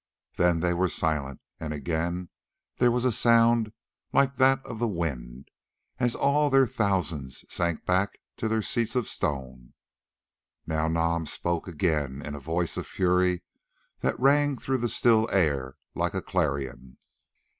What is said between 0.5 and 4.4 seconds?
they were silent, and again there was a sound like